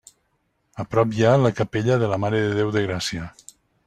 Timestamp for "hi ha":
1.17-1.33